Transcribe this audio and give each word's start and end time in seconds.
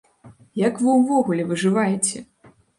Як 0.67 0.81
вы 0.85 0.95
ўвогуле 1.03 1.47
выжываеце? 1.53 2.27